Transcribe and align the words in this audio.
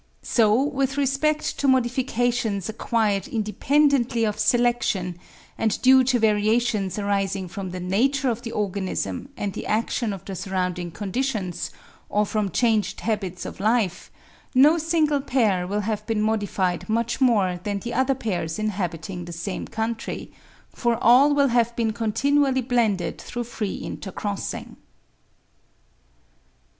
So 0.23 0.63
with 0.63 0.97
respect 0.97 1.59
to 1.59 1.67
modifications 1.67 2.67
acquired 2.67 3.27
independently 3.27 4.23
of 4.23 4.39
selection, 4.39 5.15
and 5.59 5.79
due 5.83 6.03
to 6.05 6.17
variations 6.17 6.97
arising 6.97 7.47
from 7.47 7.69
the 7.69 7.79
nature 7.79 8.31
of 8.31 8.41
the 8.41 8.51
organism 8.51 9.29
and 9.37 9.53
the 9.53 9.67
action 9.67 10.11
of 10.11 10.25
the 10.25 10.35
surrounding 10.35 10.89
conditions, 10.89 11.69
or 12.09 12.25
from 12.25 12.49
changed 12.49 13.01
habits 13.01 13.45
of 13.45 13.59
life, 13.59 14.09
no 14.55 14.79
single 14.79 15.21
pair 15.21 15.67
will 15.67 15.81
have 15.81 16.03
been 16.07 16.23
modified 16.23 16.89
much 16.89 17.21
more 17.21 17.59
than 17.61 17.77
the 17.81 17.93
other 17.93 18.15
pairs 18.15 18.57
inhabiting 18.57 19.25
the 19.25 19.31
same 19.31 19.67
country, 19.67 20.31
for 20.73 20.97
all 20.99 21.35
will 21.35 21.49
have 21.49 21.75
been 21.75 21.93
continually 21.93 22.61
blended 22.61 23.21
through 23.21 23.43
free 23.43 23.79
intercrossing. 23.83 24.77